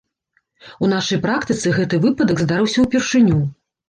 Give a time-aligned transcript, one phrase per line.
[0.85, 3.37] У нашай практыцы гэты выпадак здарыўся ўпершыню.